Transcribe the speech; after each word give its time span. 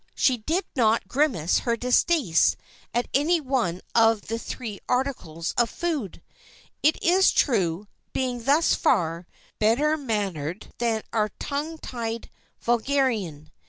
She 0.15 0.37
did 0.37 0.65
not 0.75 1.07
grimace 1.07 1.59
her 1.59 1.77
distaste 1.77 2.57
of 2.91 3.05
any 3.13 3.39
one 3.39 3.81
of 3.93 4.29
the 4.29 4.39
three 4.39 4.79
articles 4.89 5.53
of 5.59 5.69
food, 5.69 6.23
it 6.81 6.97
is 7.03 7.29
true, 7.29 7.87
being, 8.11 8.45
thus 8.45 8.73
far, 8.73 9.27
better 9.59 9.95
mannered 9.97 10.73
than 10.79 11.03
our 11.13 11.29
titled 11.37 12.29
vulgarian. 12.61 13.51